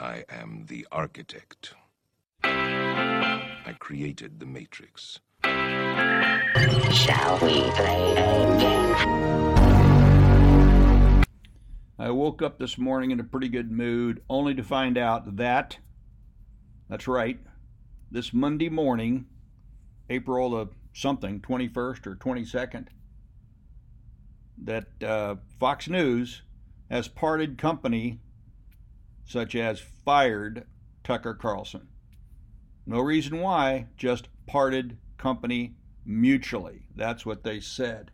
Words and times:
I 0.00 0.24
am 0.30 0.64
the 0.66 0.86
architect. 0.90 1.74
I 2.42 3.74
created 3.78 4.40
the 4.40 4.46
Matrix. 4.46 5.20
Shall 5.44 7.38
we 7.40 7.60
play 7.72 8.12
a 8.16 8.58
game? 8.58 8.94
I 11.98 12.08
woke 12.08 12.40
up 12.40 12.58
this 12.58 12.78
morning 12.78 13.10
in 13.10 13.20
a 13.20 13.24
pretty 13.24 13.50
good 13.50 13.70
mood, 13.70 14.22
only 14.30 14.54
to 14.54 14.62
find 14.62 14.96
out 14.96 15.36
that, 15.36 15.76
that's 16.88 17.06
right, 17.06 17.38
this 18.10 18.32
Monday 18.32 18.70
morning, 18.70 19.26
April 20.08 20.48
the 20.48 20.68
something, 20.94 21.40
21st 21.40 22.06
or 22.06 22.16
22nd, 22.16 22.86
that 24.64 24.86
uh, 25.04 25.34
Fox 25.58 25.90
News 25.90 26.40
has 26.90 27.06
parted 27.06 27.58
company, 27.58 28.20
such 29.30 29.54
as 29.54 29.78
fired 29.78 30.66
Tucker 31.04 31.34
Carlson. 31.34 31.86
No 32.84 32.98
reason 32.98 33.38
why, 33.38 33.86
just 33.96 34.28
parted 34.48 34.98
company 35.18 35.76
mutually. 36.04 36.88
That's 36.96 37.24
what 37.24 37.44
they 37.44 37.60
said. 37.60 38.10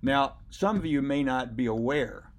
Now, 0.00 0.38
some 0.48 0.76
of 0.76 0.86
you 0.86 1.02
may 1.02 1.22
not 1.22 1.56
be 1.56 1.66
aware, 1.66 2.32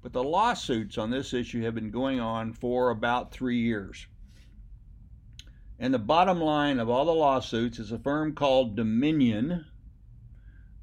but 0.00 0.14
the 0.14 0.24
lawsuits 0.24 0.96
on 0.96 1.10
this 1.10 1.34
issue 1.34 1.62
have 1.64 1.74
been 1.74 1.90
going 1.90 2.20
on 2.20 2.54
for 2.54 2.88
about 2.88 3.32
three 3.32 3.58
years. 3.58 4.06
And 5.78 5.92
the 5.92 5.98
bottom 5.98 6.40
line 6.40 6.78
of 6.78 6.88
all 6.88 7.04
the 7.04 7.12
lawsuits 7.12 7.78
is 7.78 7.92
a 7.92 7.98
firm 7.98 8.34
called 8.34 8.76
Dominion 8.76 9.66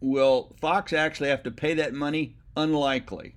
will 0.00 0.56
Fox 0.60 0.92
actually 0.92 1.28
have 1.28 1.44
to 1.44 1.52
pay 1.52 1.74
that 1.74 1.94
money? 1.94 2.36
Unlikely. 2.56 3.36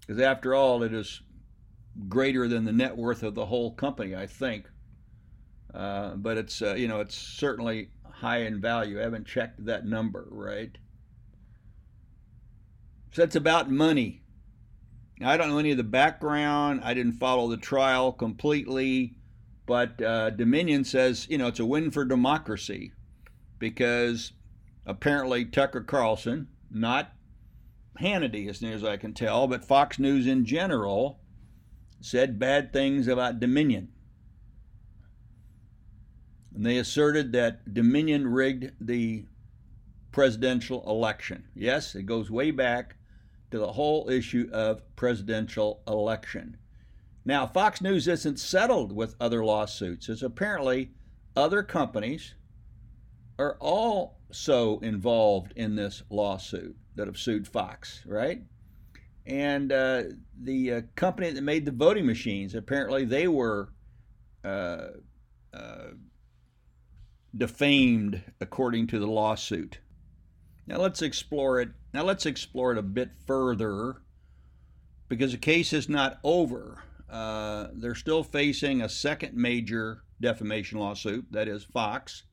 Because 0.00 0.22
after 0.22 0.54
all, 0.54 0.82
it 0.82 0.94
is 0.94 1.20
greater 2.08 2.48
than 2.48 2.64
the 2.64 2.72
net 2.72 2.96
worth 2.96 3.22
of 3.22 3.34
the 3.34 3.46
whole 3.46 3.74
company, 3.74 4.16
I 4.16 4.26
think. 4.26 4.66
Uh, 5.74 6.14
but 6.16 6.36
it's 6.36 6.62
uh, 6.62 6.74
you 6.74 6.88
know 6.88 7.00
it's 7.00 7.16
certainly 7.16 7.90
high 8.10 8.38
in 8.38 8.60
value. 8.60 8.98
I 8.98 9.02
haven't 9.02 9.26
checked 9.26 9.64
that 9.66 9.86
number, 9.86 10.26
right? 10.30 10.76
So 13.12 13.22
it's 13.22 13.36
about 13.36 13.70
money. 13.70 14.22
I 15.22 15.36
don't 15.36 15.48
know 15.48 15.58
any 15.58 15.70
of 15.70 15.76
the 15.76 15.84
background. 15.84 16.80
I 16.82 16.94
didn't 16.94 17.14
follow 17.14 17.48
the 17.48 17.56
trial 17.56 18.12
completely, 18.12 19.14
but 19.66 20.00
uh, 20.02 20.30
Dominion 20.30 20.84
says 20.84 21.26
you 21.30 21.38
know 21.38 21.48
it's 21.48 21.60
a 21.60 21.66
win 21.66 21.90
for 21.90 22.04
democracy 22.04 22.92
because 23.58 24.32
apparently 24.86 25.44
Tucker 25.44 25.82
Carlson, 25.82 26.48
not 26.70 27.12
Hannity 28.00 28.48
as 28.48 28.62
near 28.62 28.74
as 28.74 28.82
I 28.82 28.96
can 28.96 29.12
tell, 29.12 29.46
but 29.46 29.64
Fox 29.64 29.98
News 29.98 30.26
in 30.26 30.44
general, 30.44 31.20
said 32.00 32.38
bad 32.38 32.72
things 32.72 33.06
about 33.06 33.40
Dominion 33.40 33.88
and 36.54 36.64
they 36.64 36.78
asserted 36.78 37.32
that 37.32 37.72
Dominion 37.72 38.26
rigged 38.26 38.72
the 38.80 39.24
presidential 40.12 40.82
election. 40.88 41.44
Yes, 41.54 41.94
it 41.94 42.04
goes 42.04 42.30
way 42.30 42.50
back 42.50 42.96
to 43.50 43.58
the 43.58 43.72
whole 43.72 44.08
issue 44.10 44.48
of 44.52 44.82
presidential 44.96 45.82
election. 45.86 46.56
Now, 47.24 47.46
Fox 47.46 47.80
News 47.80 48.08
isn't 48.08 48.38
settled 48.38 48.92
with 48.92 49.14
other 49.20 49.44
lawsuits, 49.44 50.08
as 50.08 50.22
apparently 50.22 50.90
other 51.36 51.62
companies 51.62 52.34
are 53.38 53.56
also 53.60 54.80
involved 54.80 55.52
in 55.56 55.76
this 55.76 56.02
lawsuit 56.10 56.76
that 56.96 57.06
have 57.06 57.18
sued 57.18 57.46
Fox, 57.46 58.02
right? 58.06 58.42
And 59.26 59.72
uh, 59.72 60.02
the 60.42 60.72
uh, 60.72 60.80
company 60.96 61.30
that 61.30 61.42
made 61.42 61.64
the 61.64 61.70
voting 61.70 62.06
machines, 62.06 62.54
apparently 62.54 63.04
they 63.04 63.28
were 63.28 63.72
uh, 64.44 64.88
uh 65.52 65.88
defamed 67.36 68.22
according 68.40 68.86
to 68.88 68.98
the 68.98 69.06
lawsuit. 69.06 69.78
Now 70.66 70.78
let's 70.78 71.02
explore 71.02 71.60
it. 71.60 71.70
Now 71.92 72.04
let's 72.04 72.26
explore 72.26 72.72
it 72.72 72.78
a 72.78 72.82
bit 72.82 73.10
further 73.26 74.02
because 75.08 75.32
the 75.32 75.38
case 75.38 75.72
is 75.72 75.88
not 75.88 76.20
over. 76.22 76.82
Uh, 77.08 77.68
they're 77.72 77.94
still 77.94 78.22
facing 78.22 78.80
a 78.80 78.88
second 78.88 79.34
major 79.34 80.02
defamation 80.20 80.78
lawsuit, 80.78 81.26
that 81.32 81.48
is 81.48 81.64
Fox, 81.64 82.24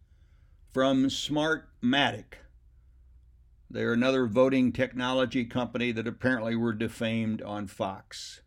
from 0.72 1.06
Smartmatic. 1.06 2.36
They're 3.70 3.94
another 3.94 4.28
voting 4.28 4.72
technology 4.72 5.44
company 5.46 5.92
that 5.92 6.08
apparently 6.08 6.56
were 6.56 6.74
defamed 6.74 7.42
on 7.42 7.68
Fox. 7.68 8.42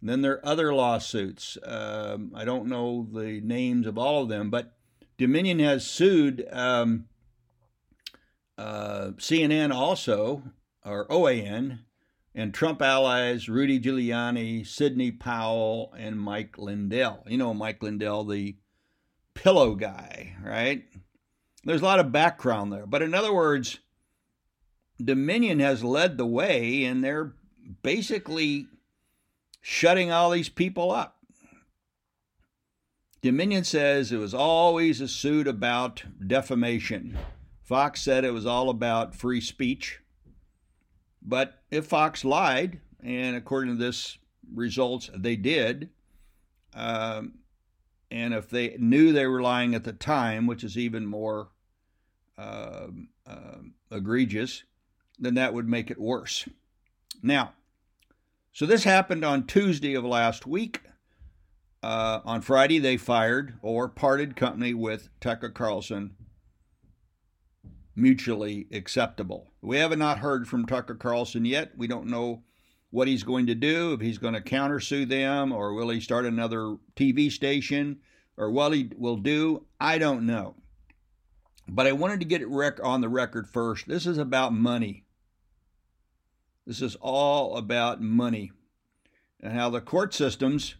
And 0.00 0.08
then 0.08 0.22
there 0.22 0.34
are 0.34 0.46
other 0.46 0.72
lawsuits. 0.72 1.58
Um, 1.64 2.32
I 2.34 2.44
don't 2.44 2.68
know 2.68 3.08
the 3.12 3.40
names 3.42 3.86
of 3.86 3.98
all 3.98 4.22
of 4.22 4.28
them, 4.28 4.50
but 4.50 4.76
Dominion 5.16 5.58
has 5.60 5.86
sued 5.86 6.46
um, 6.50 7.06
uh, 8.58 9.12
CNN 9.16 9.72
also, 9.72 10.42
or 10.84 11.06
OAN, 11.08 11.80
and 12.34 12.52
Trump 12.52 12.82
allies 12.82 13.48
Rudy 13.48 13.78
Giuliani, 13.78 14.66
Sidney 14.66 15.12
Powell, 15.12 15.94
and 15.96 16.20
Mike 16.20 16.58
Lindell. 16.58 17.24
You 17.26 17.38
know 17.38 17.54
Mike 17.54 17.82
Lindell, 17.82 18.24
the 18.24 18.56
pillow 19.34 19.74
guy, 19.74 20.36
right? 20.42 20.84
There's 21.64 21.80
a 21.80 21.84
lot 21.84 22.00
of 22.00 22.12
background 22.12 22.72
there. 22.72 22.86
But 22.86 23.02
in 23.02 23.14
other 23.14 23.32
words, 23.32 23.78
Dominion 25.02 25.60
has 25.60 25.84
led 25.84 26.18
the 26.18 26.26
way, 26.26 26.84
and 26.84 27.02
they're 27.02 27.34
basically 27.82 28.66
shutting 29.60 30.10
all 30.10 30.30
these 30.30 30.48
people 30.48 30.90
up. 30.90 31.13
Dominion 33.24 33.64
says 33.64 34.12
it 34.12 34.18
was 34.18 34.34
always 34.34 35.00
a 35.00 35.08
suit 35.08 35.48
about 35.48 36.04
defamation. 36.26 37.16
Fox 37.62 38.02
said 38.02 38.22
it 38.22 38.34
was 38.34 38.44
all 38.44 38.68
about 38.68 39.14
free 39.14 39.40
speech. 39.40 40.00
But 41.22 41.62
if 41.70 41.86
Fox 41.86 42.22
lied, 42.22 42.82
and 43.02 43.34
according 43.34 43.78
to 43.78 43.82
this 43.82 44.18
results, 44.52 45.08
they 45.16 45.36
did, 45.36 45.88
um, 46.74 47.38
and 48.10 48.34
if 48.34 48.50
they 48.50 48.76
knew 48.78 49.10
they 49.10 49.26
were 49.26 49.40
lying 49.40 49.74
at 49.74 49.84
the 49.84 49.94
time, 49.94 50.46
which 50.46 50.62
is 50.62 50.76
even 50.76 51.06
more 51.06 51.48
uh, 52.36 52.88
uh, 53.26 53.58
egregious, 53.90 54.64
then 55.18 55.32
that 55.36 55.54
would 55.54 55.66
make 55.66 55.90
it 55.90 55.98
worse. 55.98 56.46
Now, 57.22 57.54
so 58.52 58.66
this 58.66 58.84
happened 58.84 59.24
on 59.24 59.46
Tuesday 59.46 59.94
of 59.94 60.04
last 60.04 60.46
week. 60.46 60.82
Uh, 61.84 62.22
on 62.24 62.40
Friday, 62.40 62.78
they 62.78 62.96
fired 62.96 63.58
or 63.60 63.90
parted 63.90 64.36
company 64.36 64.72
with 64.72 65.10
Tucker 65.20 65.50
Carlson, 65.50 66.16
mutually 67.94 68.66
acceptable. 68.72 69.52
We 69.60 69.76
have 69.76 69.94
not 69.98 70.20
heard 70.20 70.48
from 70.48 70.64
Tucker 70.64 70.94
Carlson 70.94 71.44
yet. 71.44 71.72
We 71.76 71.86
don't 71.86 72.06
know 72.06 72.42
what 72.88 73.06
he's 73.06 73.22
going 73.22 73.48
to 73.48 73.54
do, 73.54 73.92
if 73.92 74.00
he's 74.00 74.16
going 74.16 74.32
to 74.32 74.40
countersue 74.40 75.06
them, 75.06 75.52
or 75.52 75.74
will 75.74 75.90
he 75.90 76.00
start 76.00 76.24
another 76.24 76.78
TV 76.96 77.30
station, 77.30 77.98
or 78.38 78.50
what 78.50 78.72
he 78.72 78.90
will 78.96 79.18
do, 79.18 79.66
I 79.78 79.98
don't 79.98 80.24
know. 80.24 80.54
But 81.68 81.86
I 81.86 81.92
wanted 81.92 82.20
to 82.20 82.26
get 82.26 82.40
it 82.40 82.48
rec- 82.48 82.82
on 82.82 83.02
the 83.02 83.10
record 83.10 83.46
first. 83.46 83.88
This 83.88 84.06
is 84.06 84.16
about 84.16 84.54
money. 84.54 85.04
This 86.66 86.80
is 86.80 86.96
all 87.02 87.58
about 87.58 88.00
money 88.00 88.52
and 89.38 89.52
how 89.52 89.68
the 89.68 89.82
court 89.82 90.14
systems, 90.14 90.76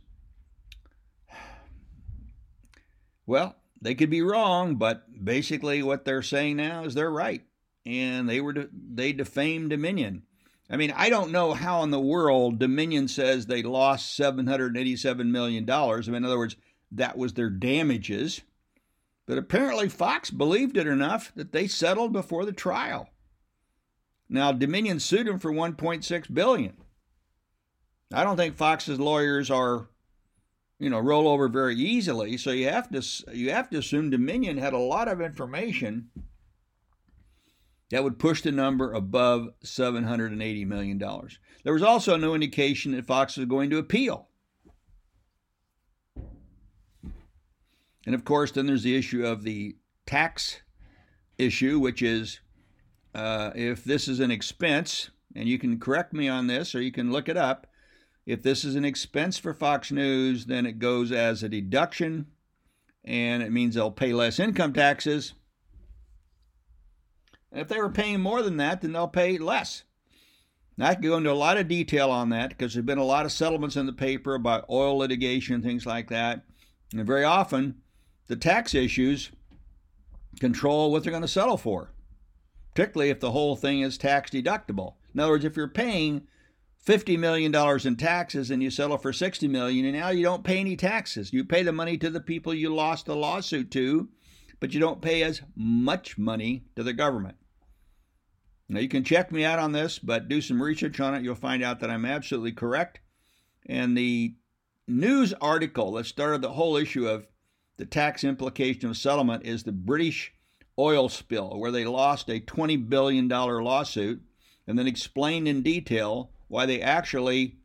well, 3.26 3.56
they 3.80 3.94
could 3.94 4.10
be 4.10 4.22
wrong, 4.22 4.76
but 4.76 5.24
basically 5.24 5.82
what 5.82 6.04
they're 6.04 6.22
saying 6.22 6.56
now 6.56 6.84
is 6.84 6.94
they're 6.94 7.10
right, 7.10 7.42
and 7.84 8.28
they 8.28 8.40
were 8.40 8.68
they 8.72 9.12
defamed 9.12 9.70
Dominion. 9.70 10.22
I 10.70 10.76
mean, 10.76 10.92
I 10.96 11.10
don't 11.10 11.32
know 11.32 11.52
how 11.52 11.82
in 11.82 11.90
the 11.90 12.00
world 12.00 12.58
Dominion 12.58 13.08
says 13.08 13.46
they 13.46 13.62
lost 13.62 14.18
$787 14.18 15.26
million. 15.26 15.68
I 15.68 15.96
mean, 16.06 16.14
in 16.14 16.24
other 16.24 16.38
words, 16.38 16.56
that 16.92 17.18
was 17.18 17.34
their 17.34 17.50
damages. 17.50 18.40
But 19.26 19.38
apparently 19.38 19.88
Fox 19.88 20.30
believed 20.30 20.76
it 20.76 20.86
enough 20.86 21.32
that 21.34 21.52
they 21.52 21.66
settled 21.66 22.12
before 22.12 22.44
the 22.44 22.52
trial. 22.52 23.08
Now 24.28 24.52
Dominion 24.52 25.00
sued 25.00 25.28
him 25.28 25.38
for 25.38 25.52
1.6 25.52 26.34
billion. 26.34 26.76
I 28.12 28.24
don't 28.24 28.36
think 28.36 28.56
Fox's 28.56 29.00
lawyers 29.00 29.50
are, 29.50 29.88
you 30.78 30.90
know, 30.90 30.98
roll 30.98 31.28
over 31.28 31.48
very 31.48 31.76
easily. 31.76 32.36
So 32.36 32.50
you 32.50 32.68
have 32.68 32.90
to 32.90 33.02
you 33.34 33.50
have 33.50 33.70
to 33.70 33.78
assume 33.78 34.10
Dominion 34.10 34.58
had 34.58 34.72
a 34.72 34.78
lot 34.78 35.08
of 35.08 35.20
information 35.20 36.10
that 37.90 38.02
would 38.02 38.18
push 38.18 38.42
the 38.42 38.52
number 38.52 38.92
above 38.92 39.48
780 39.62 40.64
million 40.64 40.98
dollars. 40.98 41.38
There 41.62 41.72
was 41.72 41.82
also 41.82 42.16
no 42.16 42.34
indication 42.34 42.92
that 42.92 43.06
Fox 43.06 43.36
was 43.36 43.46
going 43.46 43.70
to 43.70 43.78
appeal. 43.78 44.28
And 48.06 48.14
of 48.14 48.24
course, 48.24 48.50
then 48.50 48.66
there's 48.66 48.82
the 48.82 48.96
issue 48.96 49.24
of 49.24 49.44
the 49.44 49.76
tax 50.06 50.60
issue, 51.38 51.78
which 51.78 52.02
is 52.02 52.40
uh, 53.14 53.52
if 53.54 53.84
this 53.84 54.08
is 54.08 54.20
an 54.20 54.30
expense, 54.30 55.10
and 55.34 55.48
you 55.48 55.58
can 55.58 55.78
correct 55.78 56.12
me 56.12 56.28
on 56.28 56.46
this 56.46 56.74
or 56.74 56.82
you 56.82 56.92
can 56.92 57.12
look 57.12 57.28
it 57.28 57.36
up. 57.36 57.66
If 58.26 58.42
this 58.42 58.64
is 58.64 58.74
an 58.74 58.84
expense 58.84 59.38
for 59.38 59.52
Fox 59.52 59.92
News, 59.92 60.46
then 60.46 60.66
it 60.66 60.78
goes 60.78 61.12
as 61.12 61.42
a 61.42 61.48
deduction 61.48 62.26
and 63.04 63.42
it 63.42 63.52
means 63.52 63.74
they'll 63.74 63.90
pay 63.90 64.12
less 64.12 64.40
income 64.40 64.72
taxes. 64.72 65.34
And 67.52 67.60
if 67.60 67.68
they 67.68 67.78
were 67.78 67.90
paying 67.90 68.20
more 68.20 68.42
than 68.42 68.56
that, 68.56 68.80
then 68.80 68.92
they'll 68.92 69.08
pay 69.08 69.36
less. 69.38 69.84
Now, 70.76 70.88
I 70.88 70.94
could 70.94 71.04
go 71.04 71.16
into 71.16 71.30
a 71.30 71.34
lot 71.34 71.58
of 71.58 71.68
detail 71.68 72.10
on 72.10 72.30
that 72.30 72.50
because 72.50 72.74
there 72.74 72.80
have 72.80 72.86
been 72.86 72.98
a 72.98 73.04
lot 73.04 73.26
of 73.26 73.32
settlements 73.32 73.76
in 73.76 73.86
the 73.86 73.92
paper 73.92 74.34
about 74.34 74.68
oil 74.68 74.98
litigation, 74.98 75.62
things 75.62 75.86
like 75.86 76.08
that. 76.08 76.44
And 76.92 77.06
very 77.06 77.24
often, 77.24 77.76
the 78.26 78.36
tax 78.36 78.74
issues 78.74 79.30
control 80.40 80.90
what 80.90 81.04
they're 81.04 81.12
going 81.12 81.22
to 81.22 81.28
settle 81.28 81.58
for, 81.58 81.92
particularly 82.74 83.10
if 83.10 83.20
the 83.20 83.30
whole 83.30 83.54
thing 83.54 83.82
is 83.82 83.96
tax 83.98 84.30
deductible. 84.30 84.94
In 85.12 85.20
other 85.20 85.32
words, 85.32 85.44
if 85.44 85.56
you're 85.56 85.68
paying 85.68 86.26
$50 86.86 87.18
million 87.18 87.54
in 87.86 87.96
taxes 87.96 88.50
and 88.50 88.62
you 88.62 88.70
settle 88.70 88.98
for 88.98 89.12
60 89.12 89.48
million, 89.48 89.86
and 89.86 89.96
now 89.96 90.10
you 90.10 90.22
don't 90.22 90.44
pay 90.44 90.58
any 90.58 90.76
taxes. 90.76 91.32
You 91.32 91.44
pay 91.44 91.62
the 91.62 91.72
money 91.72 91.96
to 91.98 92.10
the 92.10 92.20
people 92.20 92.52
you 92.52 92.74
lost 92.74 93.06
the 93.06 93.16
lawsuit 93.16 93.70
to, 93.72 94.08
but 94.60 94.74
you 94.74 94.80
don't 94.80 95.00
pay 95.00 95.22
as 95.22 95.42
much 95.56 96.18
money 96.18 96.64
to 96.76 96.82
the 96.82 96.92
government. 96.92 97.36
Now, 98.68 98.80
you 98.80 98.88
can 98.88 99.04
check 99.04 99.30
me 99.30 99.44
out 99.44 99.58
on 99.58 99.72
this, 99.72 99.98
but 99.98 100.28
do 100.28 100.40
some 100.40 100.62
research 100.62 100.98
on 101.00 101.14
it. 101.14 101.22
You'll 101.22 101.34
find 101.34 101.62
out 101.62 101.80
that 101.80 101.90
I'm 101.90 102.06
absolutely 102.06 102.52
correct. 102.52 103.00
And 103.66 103.96
the 103.96 104.36
news 104.86 105.32
article 105.40 105.92
that 105.92 106.06
started 106.06 106.42
the 106.42 106.52
whole 106.52 106.76
issue 106.76 107.06
of 107.06 107.26
the 107.76 107.86
tax 107.86 108.24
implication 108.24 108.88
of 108.88 108.96
settlement 108.96 109.44
is 109.44 109.62
the 109.62 109.72
British 109.72 110.32
oil 110.78 111.08
spill, 111.08 111.58
where 111.58 111.70
they 111.70 111.84
lost 111.84 112.28
a 112.28 112.40
$20 112.40 112.88
billion 112.88 113.28
lawsuit 113.28 114.22
and 114.66 114.78
then 114.78 114.86
explained 114.86 115.46
in 115.46 115.62
detail 115.62 116.30
why 116.54 116.66
they 116.66 116.80
actually 116.80 117.56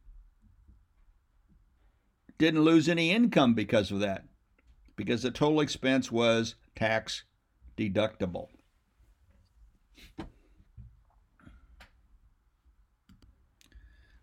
didn't 2.40 2.64
lose 2.64 2.90
any 2.90 3.12
income 3.12 3.54
because 3.54 3.92
of 3.92 4.00
that, 4.00 4.24
because 4.96 5.22
the 5.22 5.30
total 5.30 5.62
expense 5.62 6.12
was 6.12 6.56
tax 6.76 7.24
deductible. 7.78 8.48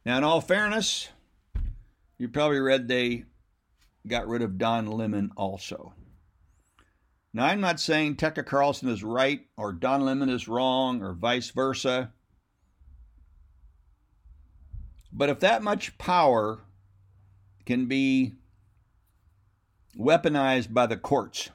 Now, 0.05 0.19
in 0.19 0.25
all 0.25 0.41
fairness, 0.41 1.11
you 2.19 2.29
probably 2.29 2.59
read 2.59 2.89
they 2.89 3.27
got 4.09 4.27
rid 4.27 4.43
of 4.43 4.59
Don 4.59 4.89
Lemon 4.89 5.31
also. 5.37 5.95
Now, 7.33 7.45
I'm 7.45 7.61
not 7.61 7.79
saying 7.79 8.17
Tucker 8.17 8.43
Carlson 8.43 8.89
is 8.89 9.05
right 9.05 9.43
or 9.57 9.73
Don 9.73 10.01
Lemon 10.01 10.29
is 10.29 10.49
wrong 10.49 11.03
or 11.03 11.13
vice 11.13 11.51
versa. 11.51 12.11
But 15.17 15.31
if 15.31 15.41
that 15.41 15.63
much 15.63 15.97
power 15.97 16.61
can 17.65 17.87
be 17.87 18.35
weaponized 19.99 20.75
by 20.75 20.87
the 20.87 20.99
courts, 20.99 21.49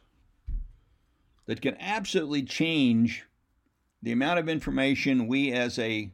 that 1.46 1.62
can 1.62 1.78
absolutely 1.80 2.42
change 2.42 3.26
the 4.02 4.12
amount 4.12 4.40
of 4.40 4.50
information 4.50 5.28
we 5.28 5.52
as 5.52 5.78
a 5.78 6.12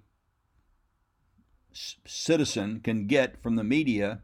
citizen 1.71 2.81
can 2.81 3.07
get 3.07 3.41
from 3.41 3.55
the 3.55 3.63
media, 3.63 4.21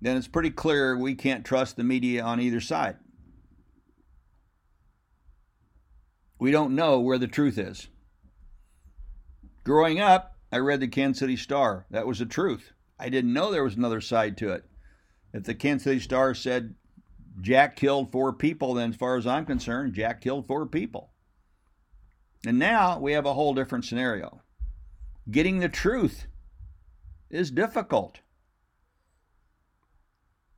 then 0.00 0.16
it's 0.16 0.28
pretty 0.28 0.50
clear 0.50 0.96
we 0.96 1.16
can't 1.16 1.44
trust 1.44 1.76
the 1.76 1.82
media 1.82 2.22
on 2.22 2.40
either 2.40 2.60
side. 2.60 2.96
We 6.38 6.52
don't 6.52 6.76
know 6.76 7.00
where 7.00 7.18
the 7.18 7.26
truth 7.26 7.58
is. 7.58 7.88
Growing 9.64 9.98
up, 9.98 10.36
I 10.52 10.58
read 10.58 10.80
the 10.80 10.88
Kansas 10.88 11.20
City 11.20 11.36
Star. 11.36 11.86
That 11.90 12.06
was 12.06 12.18
the 12.18 12.26
truth. 12.26 12.72
I 12.98 13.08
didn't 13.08 13.32
know 13.32 13.50
there 13.50 13.64
was 13.64 13.76
another 13.76 14.00
side 14.00 14.36
to 14.38 14.52
it. 14.52 14.64
If 15.32 15.44
the 15.44 15.54
Kansas 15.54 15.84
City 15.84 16.00
Star 16.00 16.34
said 16.34 16.74
Jack 17.40 17.76
killed 17.76 18.10
four 18.10 18.32
people, 18.32 18.74
then 18.74 18.90
as 18.90 18.96
far 18.96 19.16
as 19.16 19.26
I'm 19.26 19.46
concerned, 19.46 19.94
Jack 19.94 20.20
killed 20.20 20.46
four 20.46 20.66
people. 20.66 21.12
And 22.44 22.58
now 22.58 22.98
we 22.98 23.12
have 23.12 23.26
a 23.26 23.34
whole 23.34 23.54
different 23.54 23.84
scenario. 23.84 24.42
Getting 25.30 25.60
the 25.60 25.68
truth 25.68 26.26
is 27.28 27.50
difficult. 27.50 28.20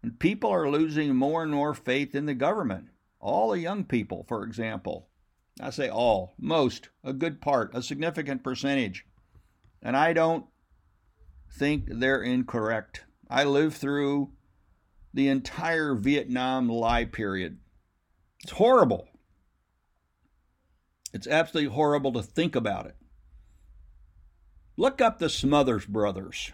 And 0.02 0.18
people 0.18 0.50
are 0.50 0.70
losing 0.70 1.14
more 1.14 1.42
and 1.42 1.52
more 1.52 1.74
faith 1.74 2.14
in 2.14 2.26
the 2.26 2.34
government. 2.34 2.88
All 3.20 3.50
the 3.50 3.60
young 3.60 3.84
people, 3.84 4.24
for 4.26 4.42
example. 4.42 5.08
I 5.60 5.70
say 5.70 5.88
all, 5.88 6.34
most, 6.38 6.88
a 7.04 7.12
good 7.12 7.40
part, 7.40 7.74
a 7.74 7.82
significant 7.82 8.42
percentage. 8.42 9.04
And 9.82 9.96
I 9.96 10.12
don't 10.12 10.46
think 11.50 11.86
they're 11.88 12.22
incorrect. 12.22 13.04
I 13.28 13.44
lived 13.44 13.76
through 13.76 14.30
the 15.12 15.28
entire 15.28 15.94
Vietnam 15.94 16.68
lie 16.68 17.04
period. 17.04 17.58
It's 18.42 18.52
horrible. 18.52 19.08
It's 21.12 21.26
absolutely 21.26 21.74
horrible 21.74 22.12
to 22.12 22.22
think 22.22 22.56
about 22.56 22.86
it. 22.86 22.96
Look 24.76 25.00
up 25.00 25.18
the 25.18 25.28
Smothers 25.28 25.84
Brothers. 25.84 26.52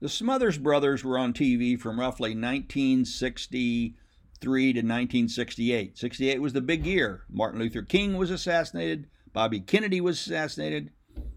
The 0.00 0.08
Smothers 0.08 0.58
Brothers 0.58 1.04
were 1.04 1.18
on 1.18 1.32
TV 1.32 1.78
from 1.78 1.98
roughly 1.98 2.30
1963 2.30 3.94
to 4.40 4.78
1968. 4.78 5.98
68 5.98 6.42
was 6.42 6.52
the 6.52 6.60
big 6.60 6.86
year. 6.86 7.24
Martin 7.28 7.60
Luther 7.60 7.82
King 7.82 8.16
was 8.16 8.30
assassinated, 8.30 9.08
Bobby 9.32 9.60
Kennedy 9.60 10.00
was 10.00 10.20
assassinated. 10.20 10.90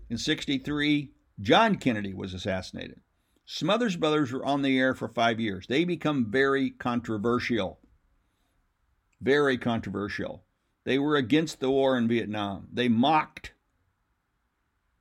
In 0.09 0.17
63, 0.17 1.11
John 1.39 1.75
Kennedy 1.75 2.13
was 2.13 2.33
assassinated. 2.33 3.01
Smothers 3.45 3.95
Brothers 3.95 4.31
were 4.31 4.45
on 4.45 4.61
the 4.61 4.77
air 4.77 4.93
for 4.93 5.07
five 5.07 5.39
years. 5.39 5.67
They 5.67 5.83
become 5.83 6.31
very 6.31 6.71
controversial. 6.71 7.79
Very 9.21 9.57
controversial. 9.57 10.45
They 10.83 10.99
were 10.99 11.15
against 11.15 11.59
the 11.59 11.69
war 11.69 11.97
in 11.97 12.07
Vietnam. 12.07 12.67
They 12.71 12.87
mocked 12.87 13.53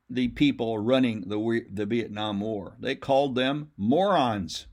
the 0.08 0.28
people 0.28 0.78
running 0.78 1.28
the, 1.28 1.66
the 1.70 1.86
Vietnam 1.86 2.40
War. 2.40 2.76
They 2.80 2.94
called 2.94 3.34
them 3.34 3.70
morons. 3.76 4.66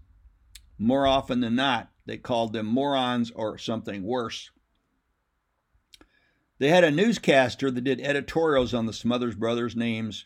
More 0.78 1.06
often 1.06 1.42
than 1.42 1.56
not, 1.56 1.92
they 2.06 2.18
called 2.18 2.54
them 2.54 2.66
morons 2.66 3.32
or 3.32 3.58
something 3.58 4.04
worse. 4.04 4.52
They 6.62 6.70
had 6.70 6.84
a 6.84 6.92
newscaster 6.92 7.72
that 7.72 7.84
did 7.84 8.00
editorials 8.00 8.72
on 8.72 8.86
the 8.86 8.94
Smothers 8.94 9.34
Brothers' 9.34 9.76
names 9.76 10.26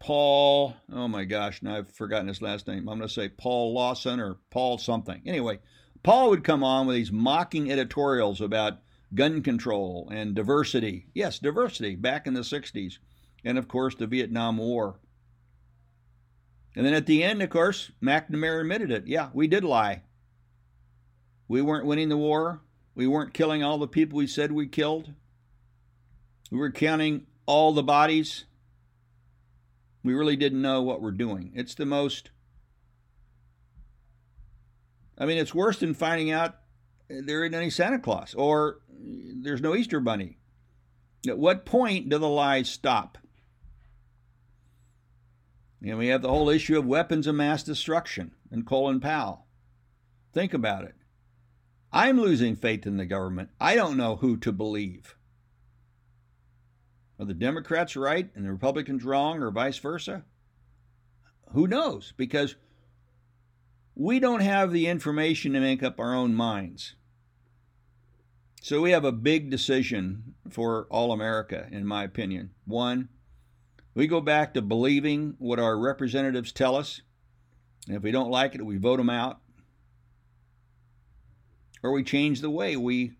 Paul, 0.00 0.74
oh 0.92 1.06
my 1.06 1.24
gosh, 1.24 1.62
now 1.62 1.76
I've 1.76 1.92
forgotten 1.92 2.26
his 2.26 2.42
last 2.42 2.66
name. 2.66 2.88
I'm 2.88 2.98
going 2.98 3.02
to 3.02 3.08
say 3.08 3.28
Paul 3.28 3.72
Lawson 3.72 4.18
or 4.18 4.38
Paul 4.50 4.78
something. 4.78 5.22
Anyway, 5.24 5.60
Paul 6.02 6.30
would 6.30 6.42
come 6.42 6.64
on 6.64 6.88
with 6.88 6.96
these 6.96 7.12
mocking 7.12 7.70
editorials 7.70 8.40
about 8.40 8.80
gun 9.14 9.42
control 9.42 10.08
and 10.10 10.34
diversity. 10.34 11.06
Yes, 11.14 11.38
diversity 11.38 11.94
back 11.94 12.26
in 12.26 12.34
the 12.34 12.40
60s. 12.40 12.98
And 13.44 13.56
of 13.56 13.68
course, 13.68 13.94
the 13.94 14.08
Vietnam 14.08 14.56
War. 14.56 14.98
And 16.74 16.84
then 16.84 16.94
at 16.94 17.06
the 17.06 17.22
end, 17.22 17.42
of 17.42 17.50
course, 17.50 17.92
McNamara 18.02 18.62
admitted 18.62 18.90
it. 18.90 19.06
Yeah, 19.06 19.28
we 19.32 19.46
did 19.46 19.62
lie. 19.62 20.02
We 21.46 21.62
weren't 21.62 21.86
winning 21.86 22.08
the 22.08 22.16
war. 22.16 22.60
We 22.96 23.06
weren't 23.06 23.34
killing 23.34 23.62
all 23.62 23.78
the 23.78 23.86
people 23.86 24.16
we 24.16 24.26
said 24.26 24.50
we 24.50 24.66
killed. 24.66 25.12
We 26.50 26.58
were 26.58 26.70
counting 26.70 27.26
all 27.46 27.72
the 27.72 27.82
bodies. 27.82 28.44
We 30.02 30.14
really 30.14 30.36
didn't 30.36 30.62
know 30.62 30.82
what 30.82 31.00
we're 31.00 31.10
doing. 31.10 31.52
It's 31.54 31.74
the 31.74 31.86
most. 31.86 32.30
I 35.18 35.26
mean, 35.26 35.38
it's 35.38 35.54
worse 35.54 35.78
than 35.78 35.94
finding 35.94 36.30
out 36.30 36.56
there 37.08 37.44
isn't 37.44 37.54
any 37.54 37.70
Santa 37.70 37.98
Claus 37.98 38.34
or 38.34 38.80
there's 38.88 39.60
no 39.60 39.74
Easter 39.74 40.00
Bunny. 40.00 40.38
At 41.28 41.38
what 41.38 41.66
point 41.66 42.08
do 42.08 42.18
the 42.18 42.28
lies 42.28 42.70
stop? 42.70 43.18
And 45.82 45.98
we 45.98 46.08
have 46.08 46.22
the 46.22 46.28
whole 46.28 46.48
issue 46.48 46.78
of 46.78 46.86
weapons 46.86 47.26
of 47.26 47.34
mass 47.34 47.62
destruction 47.62 48.32
and 48.50 48.66
Colin 48.66 49.00
Powell. 49.00 49.46
Think 50.32 50.54
about 50.54 50.84
it. 50.84 50.94
I'm 51.92 52.20
losing 52.20 52.54
faith 52.54 52.86
in 52.86 52.96
the 52.96 53.06
government. 53.06 53.50
I 53.60 53.74
don't 53.74 53.96
know 53.96 54.16
who 54.16 54.36
to 54.38 54.52
believe. 54.52 55.16
Are 57.20 57.26
the 57.26 57.34
Democrats 57.34 57.96
right 57.96 58.30
and 58.34 58.46
the 58.46 58.50
Republicans 58.50 59.04
wrong, 59.04 59.42
or 59.42 59.50
vice 59.50 59.76
versa? 59.76 60.24
Who 61.52 61.66
knows? 61.66 62.14
Because 62.16 62.56
we 63.94 64.18
don't 64.18 64.40
have 64.40 64.72
the 64.72 64.86
information 64.86 65.52
to 65.52 65.60
make 65.60 65.82
up 65.82 66.00
our 66.00 66.14
own 66.14 66.34
minds. 66.34 66.94
So 68.62 68.80
we 68.80 68.92
have 68.92 69.04
a 69.04 69.12
big 69.12 69.50
decision 69.50 70.34
for 70.48 70.86
all 70.90 71.12
America, 71.12 71.68
in 71.70 71.86
my 71.86 72.04
opinion. 72.04 72.52
One, 72.64 73.10
we 73.94 74.06
go 74.06 74.22
back 74.22 74.54
to 74.54 74.62
believing 74.62 75.34
what 75.38 75.58
our 75.58 75.78
representatives 75.78 76.52
tell 76.52 76.74
us. 76.74 77.02
And 77.86 77.96
if 77.96 78.02
we 78.02 78.12
don't 78.12 78.30
like 78.30 78.54
it, 78.54 78.64
we 78.64 78.78
vote 78.78 78.96
them 78.96 79.10
out. 79.10 79.40
Or 81.82 81.92
we 81.92 82.02
change 82.02 82.40
the 82.40 82.50
way 82.50 82.76
we 82.76 83.12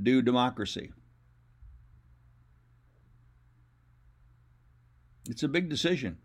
do 0.00 0.22
democracy. 0.22 0.92
It's 5.28 5.42
a 5.42 5.48
big 5.48 5.68
decision. 5.68 6.18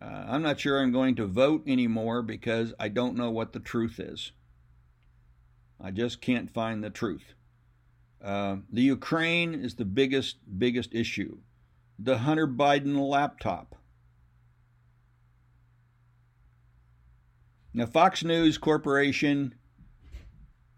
Uh, 0.00 0.24
I'm 0.28 0.42
not 0.42 0.58
sure 0.58 0.80
I'm 0.80 0.90
going 0.90 1.14
to 1.16 1.26
vote 1.26 1.62
anymore 1.66 2.22
because 2.22 2.74
I 2.78 2.88
don't 2.88 3.16
know 3.16 3.30
what 3.30 3.52
the 3.52 3.60
truth 3.60 4.00
is. 4.00 4.32
I 5.80 5.92
just 5.92 6.20
can't 6.20 6.50
find 6.50 6.82
the 6.82 6.90
truth. 6.90 7.34
Uh, 8.22 8.56
the 8.72 8.82
Ukraine 8.82 9.54
is 9.54 9.76
the 9.76 9.84
biggest, 9.84 10.36
biggest 10.58 10.94
issue. 10.94 11.38
The 11.98 12.18
Hunter 12.18 12.48
Biden 12.48 12.96
laptop. 13.08 13.76
Now, 17.74 17.86
Fox 17.86 18.22
News 18.22 18.58
Corporation, 18.58 19.54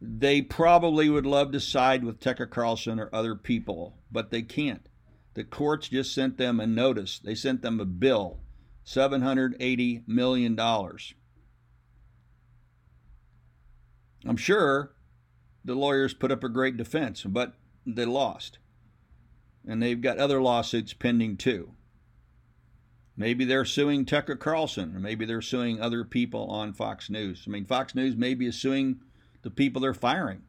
they 0.05 0.43
probably 0.43 1.09
would 1.09 1.27
love 1.27 1.53
to 1.53 1.61
side 1.61 2.05
with 2.05 2.21
Tucker 2.21 2.47
Carlson 2.47 3.01
or 3.01 3.09
other 3.13 3.35
people, 3.35 3.99
but 4.11 4.31
they 4.31 4.43
can't. 4.43 4.89
The 5.35 5.45
courts 5.45 5.89
just 5.89 6.15
sent 6.15 6.37
them 6.37 6.61
a 6.61 6.67
notice. 6.67 7.19
They 7.19 7.35
sent 7.35 7.63
them 7.63 7.81
a 7.81 7.85
bill, 7.85 8.41
$780 8.87 10.07
million. 10.07 10.59
I'm 14.27 14.37
sure 14.37 14.95
the 15.65 15.75
lawyers 15.75 16.15
put 16.15 16.31
up 16.31 16.45
a 16.45 16.49
great 16.49 16.77
defense, 16.77 17.23
but 17.23 17.55
they 17.87 18.05
lost. 18.05 18.59
And 19.67 19.83
they've 19.83 20.01
got 20.01 20.19
other 20.19 20.41
lawsuits 20.41 20.93
pending 20.93 21.37
too. 21.37 21.73
Maybe 23.17 23.45
they're 23.45 23.65
suing 23.65 24.05
Tucker 24.05 24.37
Carlson, 24.37 24.95
or 24.95 24.99
maybe 24.99 25.25
they're 25.25 25.41
suing 25.41 25.81
other 25.81 26.05
people 26.05 26.47
on 26.47 26.73
Fox 26.73 27.09
News. 27.09 27.45
I 27.47 27.51
mean, 27.51 27.65
Fox 27.65 27.95
News 27.95 28.17
maybe 28.17 28.47
is 28.47 28.61
suing 28.61 29.01
the 29.45 29.51
people 29.51 29.81
they're 29.81 29.95
firing. 29.95 30.43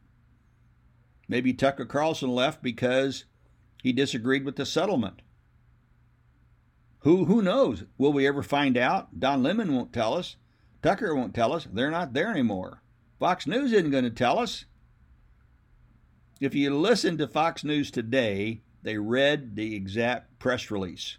Maybe 1.28 1.52
Tucker 1.52 1.84
Carlson 1.84 2.30
left 2.30 2.62
because 2.62 3.24
he 3.82 3.92
disagreed 3.92 4.44
with 4.44 4.56
the 4.56 4.66
settlement. 4.66 5.22
Who 7.00 7.26
who 7.26 7.42
knows? 7.42 7.84
Will 7.98 8.12
we 8.12 8.26
ever 8.26 8.42
find 8.42 8.76
out? 8.76 9.20
Don 9.20 9.42
Lemon 9.42 9.74
won't 9.74 9.92
tell 9.92 10.14
us. 10.14 10.36
Tucker 10.82 11.14
won't 11.14 11.34
tell 11.34 11.52
us. 11.52 11.68
They're 11.72 11.90
not 11.90 12.14
there 12.14 12.30
anymore. 12.30 12.82
Fox 13.20 13.46
News 13.46 13.72
isn't 13.72 13.90
going 13.90 14.04
to 14.04 14.10
tell 14.10 14.38
us. 14.38 14.64
If 16.40 16.54
you 16.54 16.76
listen 16.76 17.16
to 17.18 17.28
Fox 17.28 17.64
News 17.64 17.90
today, 17.90 18.62
they 18.82 18.98
read 18.98 19.56
the 19.56 19.74
exact 19.74 20.38
press 20.38 20.70
release. 20.70 21.18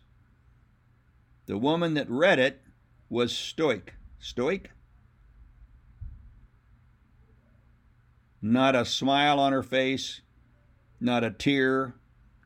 The 1.45 1.57
woman 1.57 1.93
that 1.93 2.09
read 2.09 2.39
it 2.39 2.61
was 3.09 3.35
stoic. 3.35 3.93
Stoic? 4.19 4.71
Not 8.49 8.75
a 8.75 8.85
smile 8.85 9.41
on 9.41 9.51
her 9.51 9.61
face, 9.61 10.21
not 11.01 11.25
a 11.25 11.31
tear, 11.31 11.95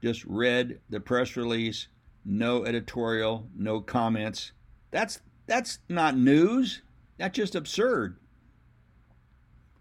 just 0.02 0.26
read 0.26 0.80
the 0.90 1.00
press 1.00 1.38
release, 1.38 1.90
no 2.26 2.66
editorial, 2.66 3.48
no 3.56 3.82
comments. 3.82 4.52
That's 4.90 5.22
that's 5.46 5.78
not 5.88 6.18
news. 6.18 6.82
That's 7.20 7.36
just 7.36 7.54
absurd. 7.54 8.18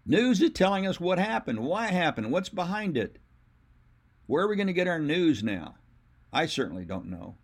News 0.05 0.43
is 0.43 0.51
telling 0.51 0.85
us 0.85 0.99
what 0.99 1.17
happened, 1.17 1.59
why 1.61 1.87
it 1.87 1.93
happened, 1.93 2.31
what's 2.31 2.49
behind 2.49 2.97
it. 2.97 3.17
Where 4.27 4.43
are 4.43 4.47
we 4.47 4.55
going 4.55 4.67
to 4.67 4.73
get 4.73 4.87
our 4.87 4.99
news 4.99 5.41
now? 5.41 5.73
I 6.31 6.45
certainly 6.45 6.85
don't 6.85 7.09
know. 7.09 7.35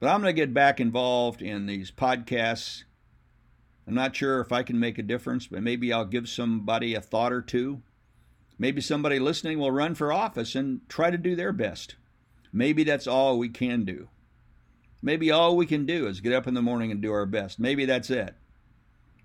But 0.00 0.08
I'm 0.08 0.20
going 0.20 0.34
to 0.34 0.40
get 0.40 0.52
back 0.52 0.80
involved 0.80 1.40
in 1.40 1.66
these 1.66 1.92
podcasts. 1.92 2.82
I'm 3.86 3.94
not 3.94 4.14
sure 4.14 4.40
if 4.40 4.52
I 4.52 4.62
can 4.62 4.78
make 4.78 4.98
a 4.98 5.02
difference, 5.02 5.46
but 5.46 5.62
maybe 5.62 5.92
I'll 5.92 6.04
give 6.04 6.28
somebody 6.28 6.94
a 6.94 7.00
thought 7.00 7.32
or 7.32 7.42
two. 7.42 7.82
Maybe 8.58 8.80
somebody 8.80 9.18
listening 9.18 9.58
will 9.58 9.72
run 9.72 9.94
for 9.94 10.12
office 10.12 10.54
and 10.54 10.88
try 10.88 11.10
to 11.10 11.18
do 11.18 11.34
their 11.34 11.52
best. 11.52 11.96
Maybe 12.52 12.84
that's 12.84 13.06
all 13.06 13.38
we 13.38 13.48
can 13.48 13.84
do. 13.84 14.08
Maybe 15.02 15.32
all 15.32 15.56
we 15.56 15.66
can 15.66 15.84
do 15.84 16.06
is 16.06 16.20
get 16.20 16.32
up 16.32 16.46
in 16.46 16.54
the 16.54 16.62
morning 16.62 16.92
and 16.92 17.02
do 17.02 17.12
our 17.12 17.26
best. 17.26 17.58
Maybe 17.58 17.84
that's 17.84 18.08
it. 18.08 18.34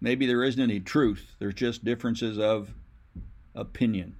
Maybe 0.01 0.25
there 0.25 0.43
isn't 0.43 0.61
any 0.61 0.79
truth, 0.79 1.35
there's 1.39 1.55
just 1.55 1.85
differences 1.85 2.37
of 2.37 2.73
opinion. 3.55 4.15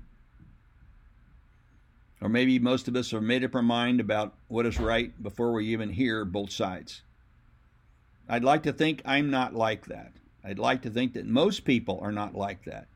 Or 2.20 2.30
maybe 2.30 2.58
most 2.58 2.88
of 2.88 2.96
us 2.96 3.12
have 3.12 3.22
made 3.22 3.44
up 3.44 3.54
our 3.56 3.62
mind 3.62 4.00
about 4.00 4.36
what 4.48 4.66
is 4.66 4.80
right 4.80 5.22
before 5.22 5.54
we 5.54 5.68
even 5.68 5.92
hear 5.92 6.26
both 6.26 6.52
sides. 6.52 7.04
I'd 8.28 8.44
like 8.44 8.64
to 8.64 8.74
think 8.74 9.02
I'm 9.06 9.30
not 9.30 9.54
like 9.54 9.86
that. 9.86 10.14
I'd 10.48 10.60
like 10.60 10.84
to 10.84 10.90
think 10.90 11.14
that 11.14 11.26
most 11.26 11.66
people 11.66 12.00
are 12.02 12.12
not 12.14 12.34
like 12.34 12.64
that. 12.64 12.88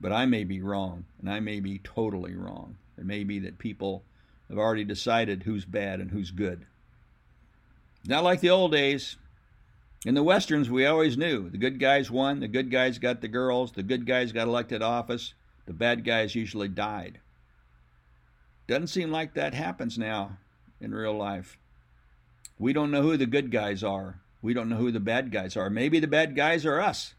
But 0.00 0.12
I 0.12 0.26
may 0.26 0.44
be 0.44 0.60
wrong, 0.60 1.06
and 1.18 1.28
I 1.28 1.40
may 1.40 1.58
be 1.58 1.80
totally 1.80 2.36
wrong. 2.36 2.76
It 2.96 3.04
may 3.04 3.24
be 3.24 3.40
that 3.40 3.58
people 3.58 4.04
have 4.48 4.58
already 4.58 4.84
decided 4.84 5.42
who's 5.42 5.64
bad 5.64 5.98
and 5.98 6.12
who's 6.12 6.30
good. 6.30 6.66
Not 8.06 8.22
like 8.22 8.40
the 8.40 8.50
old 8.50 8.70
days. 8.70 9.16
In 10.06 10.14
the 10.14 10.22
westerns, 10.22 10.70
we 10.70 10.86
always 10.86 11.16
knew 11.16 11.50
the 11.50 11.58
good 11.58 11.80
guys 11.80 12.12
won, 12.12 12.38
the 12.38 12.46
good 12.46 12.70
guys 12.70 12.98
got 12.98 13.22
the 13.22 13.28
girls, 13.28 13.72
the 13.72 13.82
good 13.82 14.06
guys 14.06 14.30
got 14.30 14.46
elected 14.46 14.80
office, 14.80 15.34
the 15.66 15.72
bad 15.72 16.04
guys 16.04 16.36
usually 16.36 16.68
died. 16.68 17.18
Doesn't 18.68 18.86
seem 18.86 19.10
like 19.10 19.34
that 19.34 19.52
happens 19.52 19.98
now 19.98 20.38
in 20.80 20.94
real 20.94 21.16
life. 21.16 21.58
We 22.56 22.72
don't 22.72 22.92
know 22.92 23.02
who 23.02 23.16
the 23.16 23.26
good 23.26 23.50
guys 23.50 23.82
are. 23.82 24.20
We 24.40 24.54
don't 24.54 24.68
know 24.68 24.76
who 24.76 24.92
the 24.92 25.00
bad 25.00 25.32
guys 25.32 25.56
are. 25.56 25.68
Maybe 25.68 26.00
the 26.00 26.06
bad 26.06 26.36
guys 26.36 26.64
are 26.64 26.80
us. 26.80 27.14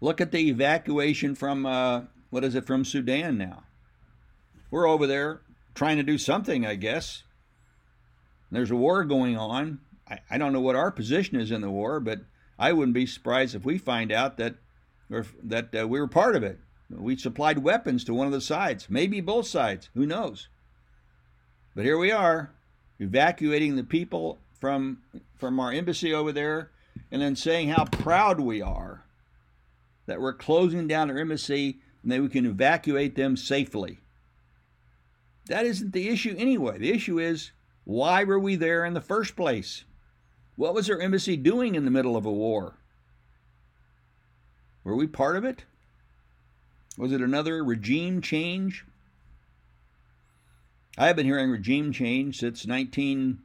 Look 0.00 0.20
at 0.20 0.32
the 0.32 0.48
evacuation 0.48 1.34
from, 1.34 1.66
uh, 1.66 2.02
what 2.30 2.44
is 2.44 2.54
it, 2.54 2.66
from 2.66 2.84
Sudan 2.84 3.38
now. 3.38 3.64
We're 4.70 4.88
over 4.88 5.06
there 5.06 5.42
trying 5.74 5.98
to 5.98 6.02
do 6.02 6.18
something, 6.18 6.66
I 6.66 6.74
guess. 6.74 7.22
There's 8.50 8.70
a 8.70 8.76
war 8.76 9.04
going 9.04 9.36
on. 9.36 9.80
I, 10.08 10.18
I 10.30 10.38
don't 10.38 10.52
know 10.52 10.60
what 10.60 10.76
our 10.76 10.90
position 10.90 11.38
is 11.38 11.50
in 11.50 11.60
the 11.60 11.70
war, 11.70 12.00
but 12.00 12.20
I 12.58 12.72
wouldn't 12.72 12.94
be 12.94 13.06
surprised 13.06 13.54
if 13.54 13.64
we 13.64 13.78
find 13.78 14.10
out 14.12 14.38
that 14.38 14.56
or 15.10 15.26
that 15.44 15.74
uh, 15.74 15.86
we 15.86 16.00
were 16.00 16.08
part 16.08 16.36
of 16.36 16.42
it. 16.42 16.58
We 16.90 17.16
supplied 17.16 17.58
weapons 17.58 18.04
to 18.04 18.14
one 18.14 18.26
of 18.26 18.32
the 18.32 18.40
sides, 18.40 18.88
maybe 18.90 19.20
both 19.20 19.46
sides. 19.46 19.88
Who 19.94 20.06
knows? 20.06 20.48
But 21.74 21.84
here 21.84 21.98
we 21.98 22.10
are, 22.10 22.52
evacuating 22.98 23.76
the 23.76 23.84
people 23.84 24.38
from 24.62 24.96
from 25.34 25.58
our 25.58 25.72
embassy 25.72 26.14
over 26.14 26.30
there, 26.30 26.70
and 27.10 27.20
then 27.20 27.34
saying 27.34 27.68
how 27.68 27.84
proud 27.84 28.38
we 28.38 28.62
are 28.62 29.02
that 30.06 30.20
we're 30.20 30.32
closing 30.32 30.86
down 30.86 31.10
our 31.10 31.18
embassy 31.18 31.80
and 32.00 32.12
that 32.12 32.22
we 32.22 32.28
can 32.28 32.46
evacuate 32.46 33.16
them 33.16 33.36
safely. 33.36 33.98
That 35.46 35.66
isn't 35.66 35.92
the 35.92 36.08
issue 36.08 36.36
anyway. 36.38 36.78
The 36.78 36.92
issue 36.92 37.18
is 37.18 37.50
why 37.82 38.22
were 38.22 38.38
we 38.38 38.54
there 38.54 38.84
in 38.84 38.94
the 38.94 39.00
first 39.00 39.34
place? 39.34 39.84
What 40.54 40.74
was 40.74 40.88
our 40.88 41.00
embassy 41.00 41.36
doing 41.36 41.74
in 41.74 41.84
the 41.84 41.90
middle 41.90 42.16
of 42.16 42.24
a 42.24 42.30
war? 42.30 42.78
Were 44.84 44.94
we 44.94 45.08
part 45.08 45.36
of 45.36 45.44
it? 45.44 45.64
Was 46.96 47.10
it 47.10 47.20
another 47.20 47.64
regime 47.64 48.20
change? 48.20 48.84
I 50.96 51.08
have 51.08 51.16
been 51.16 51.26
hearing 51.26 51.50
regime 51.50 51.90
change 51.90 52.38
since 52.38 52.64
19, 52.64 53.40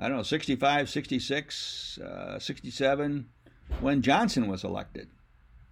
I 0.00 0.08
don't 0.08 0.16
know, 0.16 0.22
65, 0.22 0.88
66, 0.88 1.98
uh, 1.98 2.38
67, 2.38 3.28
when 3.80 4.00
Johnson 4.00 4.48
was 4.48 4.64
elected. 4.64 5.08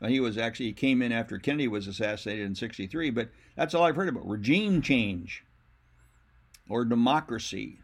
He 0.06 0.20
was 0.20 0.36
actually, 0.36 0.66
he 0.66 0.72
came 0.74 1.00
in 1.00 1.12
after 1.12 1.38
Kennedy 1.38 1.66
was 1.66 1.88
assassinated 1.88 2.44
in 2.46 2.54
63, 2.54 3.10
but 3.10 3.30
that's 3.56 3.74
all 3.74 3.84
I've 3.84 3.96
heard 3.96 4.08
about 4.08 4.28
regime 4.28 4.82
change 4.82 5.44
or 6.68 6.84
democracy 6.84 7.78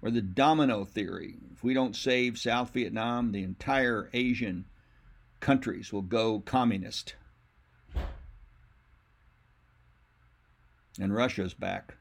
or 0.00 0.10
the 0.10 0.22
domino 0.22 0.84
theory. 0.84 1.34
If 1.52 1.62
we 1.62 1.74
don't 1.74 1.96
save 1.96 2.38
South 2.38 2.70
Vietnam, 2.72 3.32
the 3.32 3.42
entire 3.42 4.08
Asian 4.14 4.64
countries 5.40 5.92
will 5.92 6.02
go 6.02 6.40
communist. 6.40 7.16
And 10.98 11.14
Russia's 11.14 11.54
back. 11.54 11.96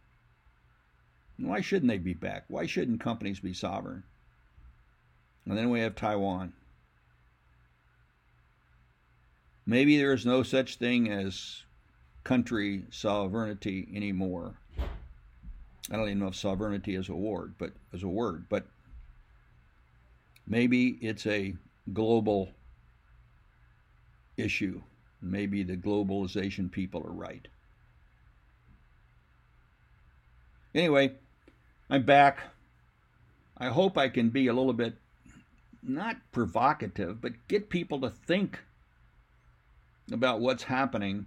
Why 1.42 1.62
shouldn't 1.62 1.90
they 1.90 1.98
be 1.98 2.14
back? 2.14 2.46
Why 2.48 2.66
shouldn't 2.66 3.02
companies 3.02 3.40
be 3.40 3.54
sovereign? 3.54 4.04
And 5.46 5.58
then 5.58 5.70
we 5.72 5.80
have 5.80 5.96
Taiwan. 5.96 6.54
Maybe 9.66 9.98
there 9.98 10.14
is 10.14 10.26
no 10.26 10.44
such 10.44 10.76
thing 10.76 11.10
as 11.10 11.64
country 12.24 12.86
sovereignty 12.92 13.88
anymore. 13.94 14.56
I 15.90 15.96
don't 15.96 16.08
even 16.08 16.20
know 16.20 16.28
if 16.28 16.36
sovereignty 16.36 16.96
is 16.96 17.10
a 17.10 17.16
word, 17.16 17.56
but 17.58 17.72
as 17.92 18.04
a 18.04 18.08
word, 18.08 18.46
but 18.48 18.68
maybe 20.48 21.00
it's 21.02 21.26
a 21.26 21.56
global 21.92 22.52
issue. 24.38 24.82
Maybe 25.22 25.64
the 25.64 25.78
globalization 25.78 26.72
people 26.72 27.04
are 27.06 27.12
right. 27.12 27.48
Anyway, 30.74 31.14
I'm 31.94 32.04
back. 32.04 32.40
I 33.58 33.68
hope 33.68 33.98
I 33.98 34.08
can 34.08 34.30
be 34.30 34.48
a 34.48 34.54
little 34.54 34.72
bit 34.72 34.96
not 35.84 36.16
provocative, 36.32 37.20
but 37.20 37.50
get 37.50 37.70
people 37.70 38.00
to 38.00 38.10
think 38.10 38.60
about 40.10 40.40
what's 40.40 40.64
happening. 40.64 41.26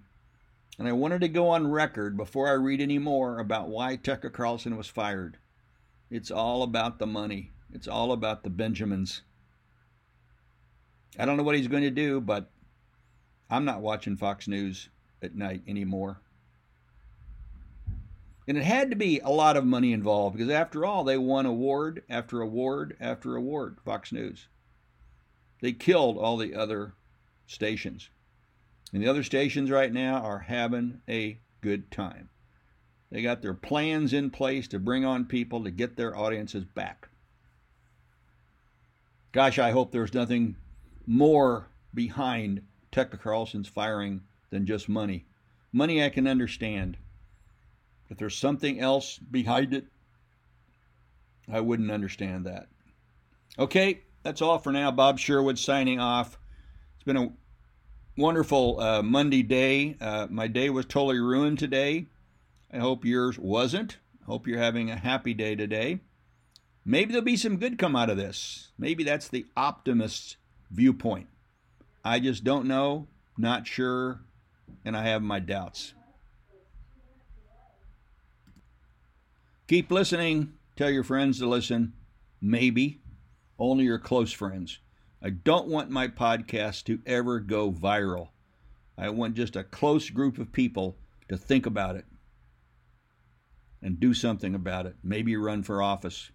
And 0.79 0.89
I 0.89 0.93
wanted 0.93 1.21
to 1.21 1.29
go 1.29 1.51
on 1.51 1.71
record 1.71 2.17
before 2.17 2.49
I 2.49 2.53
read 2.53 2.81
any 2.81 2.99
more 2.99 3.41
about 3.41 3.69
why 3.69 3.97
Tucker 3.97 4.31
Carlson 4.31 4.79
was 4.79 4.89
fired. 4.89 5.37
It's 6.11 6.31
all 6.31 6.63
about 6.63 6.99
the 6.99 7.07
money, 7.07 7.51
it's 7.71 7.87
all 7.87 8.11
about 8.11 8.43
the 8.43 8.49
Benjamins. 8.49 9.21
I 11.19 11.27
don't 11.27 11.37
know 11.37 11.43
what 11.43 11.57
he's 11.57 11.69
going 11.69 11.83
to 11.83 11.91
do, 11.91 12.23
but 12.23 12.51
I'm 13.51 13.67
not 13.67 13.83
watching 13.83 14.17
Fox 14.17 14.49
News 14.49 14.89
at 15.21 15.35
night 15.35 15.61
anymore. 15.69 16.23
And 18.47 18.59
it 18.59 18.65
had 18.65 18.91
to 18.91 18.97
be 18.97 19.21
a 19.21 19.31
lot 19.31 19.57
of 19.57 19.65
money 19.65 19.93
involved 19.93 20.37
because, 20.37 20.51
after 20.51 20.85
all, 20.85 21.03
they 21.05 21.17
won 21.17 21.47
award 21.47 22.03
after 22.11 22.41
award 22.43 22.97
after 23.01 23.37
award, 23.37 23.79
Fox 23.85 24.13
News. 24.13 24.49
They 25.63 25.73
killed 25.73 26.19
all 26.19 26.37
the 26.37 26.55
other 26.55 26.95
stations. 27.47 28.11
And 28.93 29.03
the 29.03 29.09
other 29.09 29.23
stations 29.23 29.71
right 29.71 29.93
now 29.93 30.17
are 30.17 30.41
having 30.41 31.01
a 31.09 31.39
good 31.63 31.91
time. 31.91 32.29
They 33.11 33.23
got 33.23 33.43
their 33.43 33.55
plans 33.55 34.13
in 34.13 34.31
place 34.31 34.69
to 34.69 34.79
bring 34.79 35.05
on 35.05 35.25
people 35.25 35.65
to 35.65 35.71
get 35.71 35.97
their 35.97 36.17
audiences 36.17 36.65
back. 36.65 37.09
Gosh, 39.33 39.59
I 39.59 39.71
hope 39.71 39.91
there's 39.91 40.15
nothing 40.15 40.57
more 41.07 41.69
behind 41.95 42.63
Tucker 42.93 43.17
Carlson's 43.17 43.69
firing 43.69 44.21
than 44.51 44.67
just 44.67 44.89
money. 44.89 45.27
Money 45.73 46.05
I 46.05 46.09
can 46.09 46.27
understand. 46.27 46.97
If 48.15 48.19
there's 48.19 48.39
something 48.39 48.79
else 48.79 49.19
behind 49.19 49.75
it, 49.75 49.87
I 51.53 51.59
wouldn't 51.59 51.91
understand 51.91 52.47
that. 52.47 52.69
Okay, 53.59 54.03
that's 54.23 54.41
all 54.41 54.61
for 54.61 54.71
now. 54.71 54.93
Bob 54.93 55.19
Sherwood 55.19 55.59
signing 55.59 55.99
off. 55.99 56.39
It's 56.95 57.03
been 57.03 57.17
a 57.17 57.33
wonderful 58.17 58.79
uh, 58.79 59.03
Monday 59.03 59.43
day. 59.43 59.97
Uh, 60.01 60.29
my 60.31 60.47
day 60.47 60.71
was 60.71 60.87
totally 60.87 61.19
ruined 61.19 61.59
today. 61.59 62.07
I 62.73 62.79
hope 62.79 63.05
yours 63.05 63.37
wasn't. 63.37 63.99
Hope 64.27 64.47
you're 64.47 64.61
having 64.61 64.93
a 64.93 64.97
happy 64.97 65.35
day 65.35 65.57
today. 65.57 65.99
Maybe 66.85 67.11
there'll 67.11 67.25
be 67.25 67.37
some 67.37 67.57
good 67.57 67.79
come 67.79 67.97
out 67.97 68.11
of 68.11 68.17
this. 68.17 68.69
Maybe 68.79 69.03
that's 69.03 69.27
the 69.27 69.45
optimist's 69.57 70.37
viewpoint. 70.71 71.27
I 72.05 72.21
just 72.21 72.45
don't 72.45 72.69
know, 72.69 73.09
not 73.37 73.67
sure, 73.67 74.21
and 74.85 74.97
I 74.97 75.03
have 75.03 75.21
my 75.21 75.41
doubts. 75.41 75.95
Keep 79.67 79.91
listening. 79.91 80.53
Tell 80.77 80.91
your 80.91 81.05
friends 81.05 81.39
to 81.39 81.49
listen. 81.49 81.95
Maybe. 82.39 83.01
Only 83.59 83.85
your 83.85 83.99
close 83.99 84.31
friends. 84.31 84.79
I 85.23 85.31
don't 85.31 85.69
want 85.69 85.89
my 85.89 86.07
podcast 86.07 86.85
to 86.85 87.01
ever 87.07 87.41
go 87.41 87.73
viral. 87.73 88.29
I 88.99 89.09
want 89.09 89.37
just 89.37 89.57
a 89.57 89.65
close 89.65 90.11
group 90.11 90.37
of 90.39 90.53
people 90.53 90.99
to 91.31 91.39
think 91.39 91.65
about 91.65 91.97
it 91.97 92.05
and 93.81 93.99
do 93.99 94.13
something 94.13 94.55
about 94.55 94.85
it. 94.85 94.97
Maybe 95.03 95.35
run 95.35 95.63
for 95.63 95.81
office. 95.81 96.31